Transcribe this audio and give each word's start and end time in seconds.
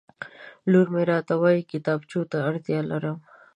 لور 0.71 0.87
مې 0.93 1.03
راته 1.11 1.33
وویل 1.37 1.63
کتابچو 1.71 2.21
ته 2.31 2.37
اړتیا 2.49 2.79
لرم 2.91 3.17